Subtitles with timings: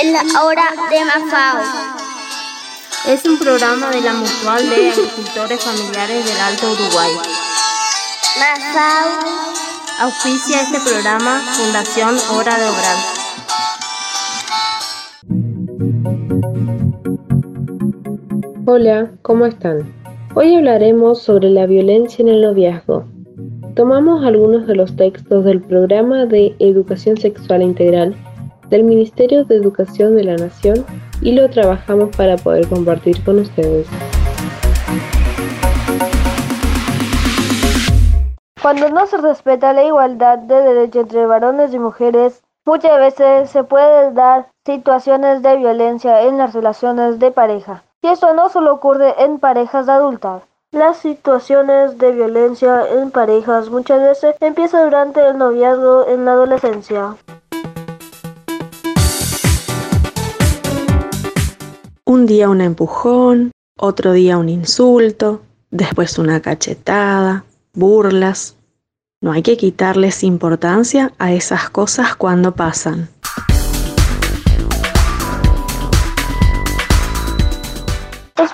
[0.00, 1.60] en la hora de Mafao.
[3.08, 7.10] Es un programa de la Mutual de Agricultores Familiares del Alto Uruguay.
[8.38, 9.08] Mafao
[10.00, 12.96] Auspicia este programa Fundación Hora de Obrar.
[18.66, 19.92] Hola, ¿cómo están?
[20.34, 23.04] Hoy hablaremos sobre la violencia en el noviazgo.
[23.74, 28.14] Tomamos algunos de los textos del programa de Educación Sexual Integral
[28.70, 30.84] del Ministerio de Educación de la Nación
[31.20, 33.86] y lo trabajamos para poder compartir con ustedes.
[38.62, 43.64] Cuando no se respeta la igualdad de derechos entre varones y mujeres, muchas veces se
[43.64, 47.84] pueden dar situaciones de violencia en las relaciones de pareja.
[48.02, 50.42] Y esto no solo ocurre en parejas adultas.
[50.70, 57.16] Las situaciones de violencia en parejas muchas veces empiezan durante el noviazgo en la adolescencia.
[62.18, 67.44] Un día un empujón, otro día un insulto, después una cachetada,
[67.74, 68.56] burlas.
[69.20, 73.08] No hay que quitarles importancia a esas cosas cuando pasan.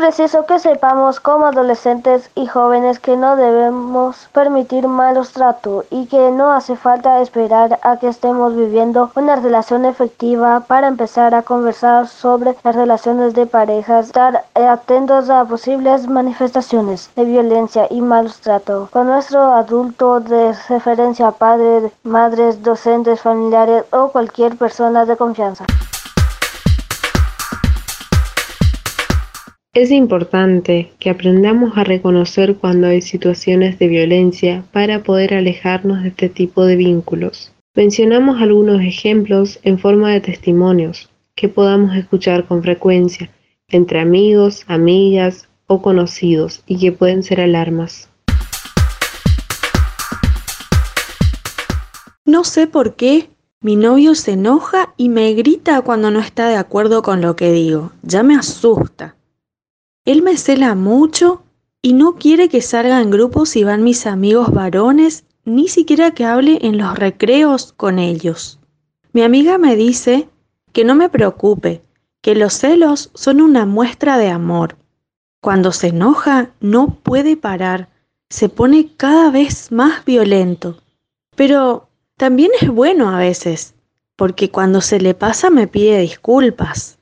[0.00, 6.30] Preciso que sepamos como adolescentes y jóvenes que no debemos permitir malos tratos y que
[6.30, 12.08] no hace falta esperar a que estemos viviendo una relación efectiva para empezar a conversar
[12.08, 18.88] sobre las relaciones de parejas, estar atentos a posibles manifestaciones de violencia y malos tratos
[18.88, 25.66] con nuestro adulto de referencia, padres, madres, docentes, familiares o cualquier persona de confianza.
[29.72, 36.08] Es importante que aprendamos a reconocer cuando hay situaciones de violencia para poder alejarnos de
[36.08, 37.52] este tipo de vínculos.
[37.76, 43.30] Mencionamos algunos ejemplos en forma de testimonios que podamos escuchar con frecuencia
[43.68, 48.08] entre amigos, amigas o conocidos y que pueden ser alarmas.
[52.24, 53.30] No sé por qué,
[53.60, 57.52] mi novio se enoja y me grita cuando no está de acuerdo con lo que
[57.52, 57.92] digo.
[58.02, 59.14] Ya me asusta.
[60.10, 61.44] Él me cela mucho
[61.80, 66.24] y no quiere que salga en grupo si van mis amigos varones, ni siquiera que
[66.24, 68.58] hable en los recreos con ellos.
[69.12, 70.28] Mi amiga me dice
[70.72, 71.82] que no me preocupe,
[72.22, 74.78] que los celos son una muestra de amor.
[75.40, 77.88] Cuando se enoja no puede parar,
[78.30, 80.82] se pone cada vez más violento.
[81.36, 83.74] Pero también es bueno a veces,
[84.16, 86.98] porque cuando se le pasa me pide disculpas.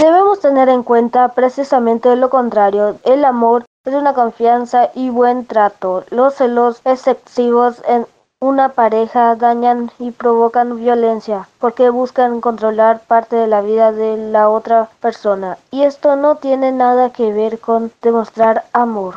[0.00, 2.96] Debemos tener en cuenta precisamente lo contrario.
[3.04, 6.04] El amor es una confianza y buen trato.
[6.08, 8.06] Los celos excesivos en
[8.40, 14.48] una pareja dañan y provocan violencia porque buscan controlar parte de la vida de la
[14.48, 15.58] otra persona.
[15.70, 19.16] Y esto no tiene nada que ver con demostrar amor.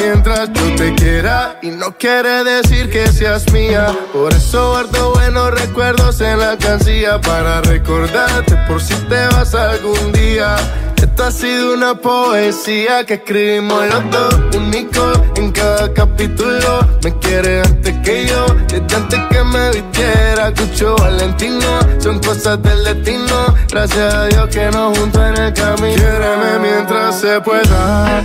[0.00, 3.86] mientras yo te quiera y no quiere decir que seas mía.
[4.12, 10.12] Por eso guardo buenos recuerdos en la cancilla para recordarte por si te vas algún
[10.12, 10.56] día.
[10.96, 16.88] Esta ha sido una poesía que escribimos los dos, único en cada capítulo.
[17.04, 20.52] Me quiere antes que yo, desde antes que me vistiera.
[20.52, 23.54] Cucho Valentino, son cosas del destino.
[23.70, 25.94] Gracias a Dios que nos juntó en el camino.
[25.94, 28.24] Quiéreme mientras se pueda.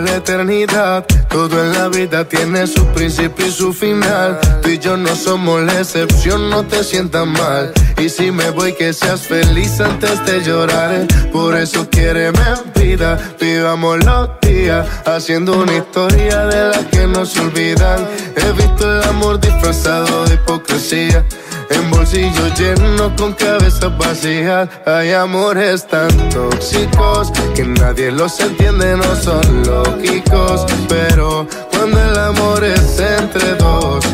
[0.00, 1.04] La eternidad.
[1.28, 4.38] Todo en la vida tiene su principio y su final.
[4.62, 7.72] Tú y yo no somos la excepción, no te sientas mal.
[7.98, 11.06] Y si me voy, que seas feliz antes de llorar.
[11.32, 12.32] Por eso quiere
[12.74, 14.86] vida, vivamos los días.
[15.04, 18.06] Haciendo una historia de la que no se olvidan.
[18.36, 21.24] He visto el amor disfrazado de hipocresía.
[21.70, 29.16] En bolsillos llenos con cabezas vacías Hay amores tan tóxicos Que nadie los entiende, no
[29.16, 34.04] son lógicos Pero cuando el amor es entre dos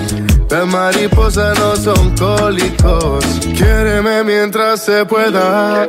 [0.53, 3.25] las mariposas no son cólicos.
[3.57, 5.89] Quiéreme mientras se pueda.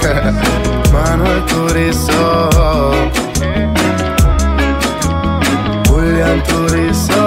[0.00, 0.32] Quetra,
[0.92, 2.50] Manuel Turizo,
[5.88, 7.17] Julián Turizo.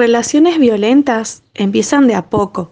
[0.00, 2.70] Relaciones violentas empiezan de a poco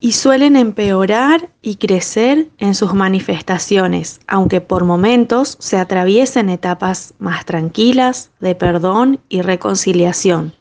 [0.00, 7.44] y suelen empeorar y crecer en sus manifestaciones, aunque por momentos se atraviesen etapas más
[7.44, 10.52] tranquilas de perdón y reconciliación.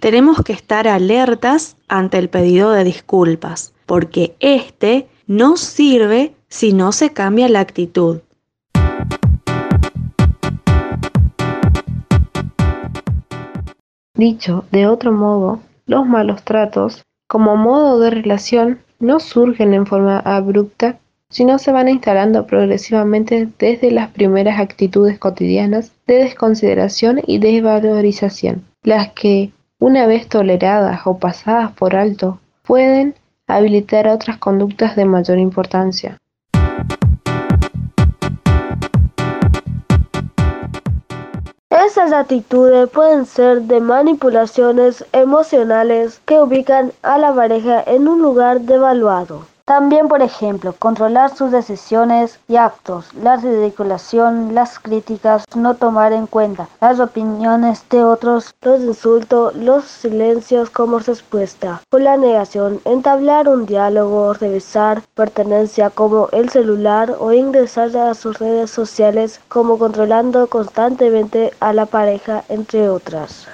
[0.00, 6.90] Tenemos que estar alertas ante el pedido de disculpas, porque este no sirve si no
[6.90, 8.22] se cambia la actitud.
[14.20, 20.18] Dicho de otro modo, los malos tratos, como modo de relación, no surgen en forma
[20.18, 20.98] abrupta,
[21.30, 29.08] sino se van instalando progresivamente desde las primeras actitudes cotidianas de desconsideración y desvalorización, las
[29.12, 33.14] que, una vez toleradas o pasadas por alto, pueden
[33.46, 36.18] habilitar otras conductas de mayor importancia.
[41.90, 48.60] Esas actitudes pueden ser de manipulaciones emocionales que ubican a la pareja en un lugar
[48.60, 49.44] devaluado.
[49.70, 56.26] También, por ejemplo, controlar sus decisiones y actos, la ridiculación, las críticas, no tomar en
[56.26, 63.48] cuenta las opiniones de otros, los insultos, los silencios como respuesta, o la negación, entablar
[63.48, 70.48] un diálogo, revisar pertenencia como el celular o ingresar a sus redes sociales como controlando
[70.48, 73.46] constantemente a la pareja, entre otras.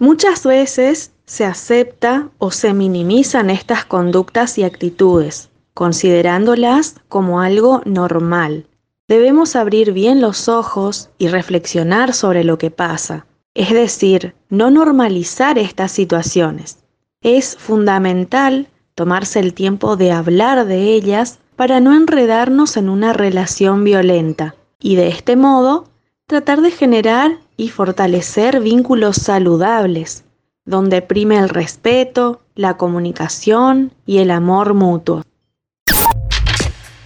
[0.00, 8.66] Muchas veces se acepta o se minimizan estas conductas y actitudes, considerándolas como algo normal.
[9.08, 15.58] Debemos abrir bien los ojos y reflexionar sobre lo que pasa, es decir, no normalizar
[15.58, 16.78] estas situaciones.
[17.20, 23.84] Es fundamental tomarse el tiempo de hablar de ellas para no enredarnos en una relación
[23.84, 25.90] violenta y de este modo
[26.26, 30.24] tratar de generar y fortalecer vínculos saludables,
[30.64, 35.22] donde prime el respeto, la comunicación y el amor mutuo.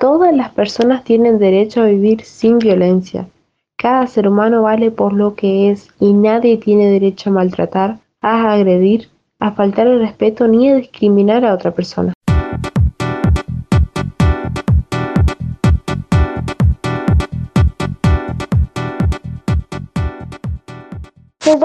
[0.01, 3.29] Todas las personas tienen derecho a vivir sin violencia.
[3.77, 8.51] Cada ser humano vale por lo que es y nadie tiene derecho a maltratar, a
[8.51, 12.15] agredir, a faltar el respeto ni a discriminar a otra persona.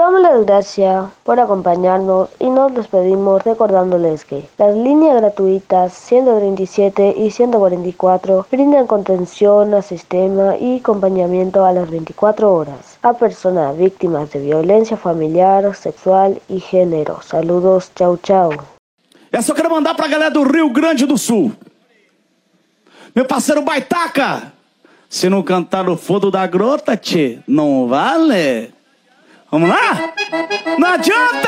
[0.06, 7.32] Damos las gracias por acompañarnos y nos despedimos recordándoles que las líneas gratuitas 137 y
[7.32, 14.38] 144 brindan contención al sistema y acompañamiento a las 24 horas a personas víctimas de
[14.42, 17.20] violencia familiar, sexual y género.
[17.22, 18.52] Saludos, chau chau.
[19.32, 21.50] Eu quero mandar pra galera do Rio Grande do Sul.
[23.12, 24.52] Meu parceiro Baitaca,
[25.08, 28.75] se não cantar no fundo da grota, tchê, não vale.
[29.50, 30.12] Vamos lá?
[30.78, 31.46] Não adianta!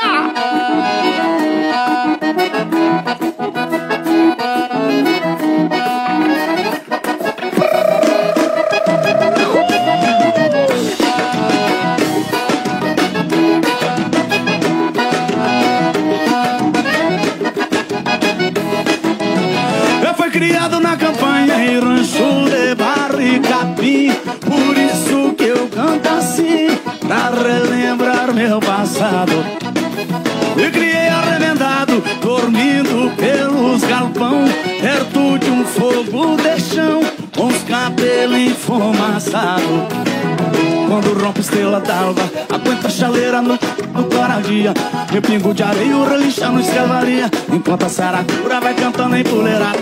[40.89, 43.59] Quando rompe estrela d'alva Aguenta a chaleira no,
[43.95, 44.75] no claradia
[45.13, 49.79] Meu pingo de areia o relixa no escavaria Enquanto a saracura vai cantando em puleirada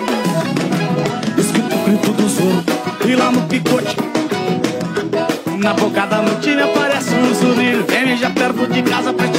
[1.38, 2.64] Escrito o grito do zoro
[3.06, 3.96] E lá no picote.
[5.58, 7.84] Na boca da noite me aparece um zurrilho.
[7.86, 9.35] Vem já perto de casa pratica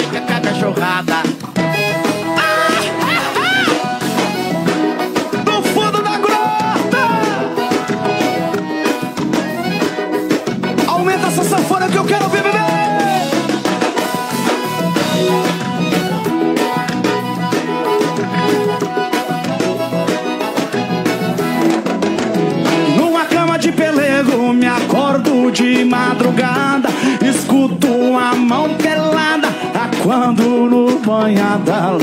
[25.58, 26.88] de madrugada
[27.20, 31.98] Escuto a mão pelada a quando no banhadal.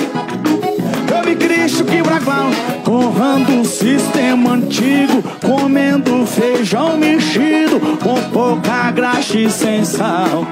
[1.14, 2.50] Eu me cristo que bragual
[2.86, 10.44] Honrando o sistema antigo Comendo feijão mexido Com pouca graxa e sem sal.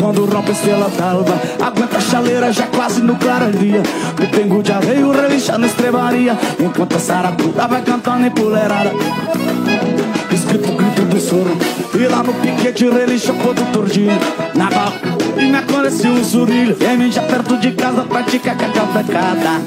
[0.00, 3.82] Quando rompe a estrela d'alva Aguenta a chaleira já quase no clararia
[4.18, 8.92] Me pengo de areia, o relixa na estrebaria Enquanto a saracura vai cantando em puleirada.
[10.32, 14.12] Escrito o grito do soro E lá no piquete relixa o do tordilho
[14.54, 19.60] Na balca e me aparece um zurilho Vem me já perto de casa pratica pecada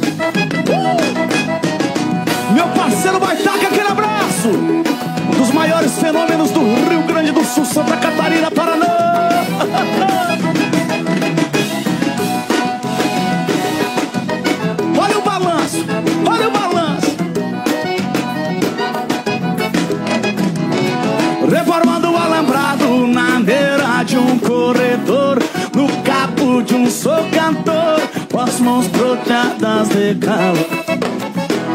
[2.53, 4.47] Meu parceiro Baitaca, aquele abraço.
[4.47, 8.87] Um dos maiores fenômenos do Rio Grande do Sul Santa Catarina, Paraná.
[14.97, 15.85] Olha o balanço,
[16.25, 16.60] olha o balanço.
[28.61, 30.67] Mãos broteadas de calor.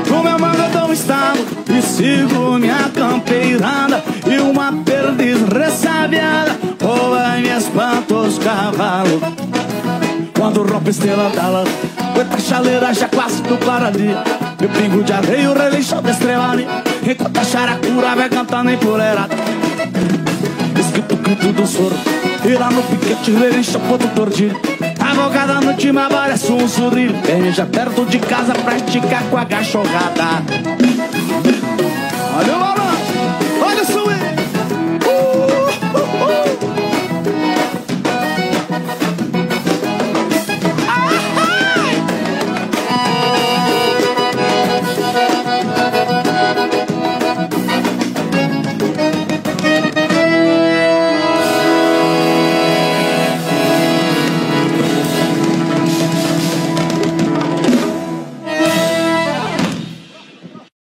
[0.08, 7.38] Com meu manga dou um estalo e sigo minha campeirada E uma perdiz ressabiada rouba
[7.38, 9.20] e me espanta os cavalos.
[10.38, 11.64] Quando rompe estrela d'ala
[11.98, 14.22] Aguenta a chaleira já quase no claradia
[14.60, 16.66] Meu pingo de areia, o relincho da estrebaria
[17.02, 19.34] Enquanto a characura vai cantando em puleirada
[20.78, 21.96] Escrito o grito do soro
[22.58, 24.85] lá no piquete relincha o do
[25.16, 30.85] Madrugada no time aparece é um zurrilho Perneja perto de casa, praticar com a cachorrada.